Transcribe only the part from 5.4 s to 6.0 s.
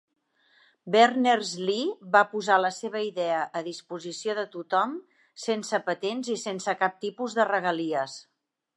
sense